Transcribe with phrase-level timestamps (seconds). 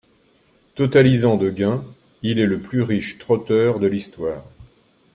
[0.73, 1.83] Totalisant de gains,
[2.23, 4.41] il est le plus riche trotteur de l'histoire.